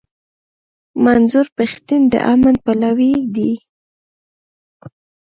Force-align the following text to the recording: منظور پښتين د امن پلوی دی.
منظور 1.05 1.47
پښتين 1.57 2.01
د 2.13 2.13
امن 2.33 2.55
پلوی 2.65 3.13
دی. 3.35 3.53